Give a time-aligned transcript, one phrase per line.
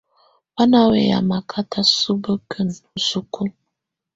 [0.53, 3.53] Bá ná wɛyá makátá subǝ́kinǝ isukulu.